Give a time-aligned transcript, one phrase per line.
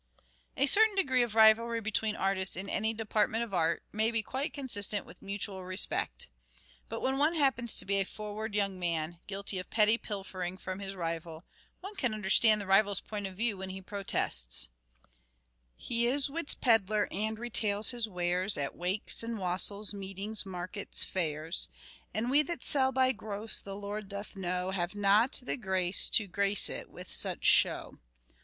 [0.57, 4.51] A certain degree of rivalry between artists, in any department of art, may be quite
[4.51, 6.27] consistent with mutual respect.
[6.89, 10.79] But when one happens to be "a forward young man" guilty of petty pilfering from
[10.79, 11.43] his rival,
[11.81, 14.69] one can understand the rival's point of view when he protests:—"
[15.75, 21.69] He is wit's pedlar, and retails his wares At wakes and wassails, meetings, markets, fairs,
[22.11, 26.25] And we that sell by gross, the Lord doth know Have not the grace to
[26.25, 27.99] grace it with such show."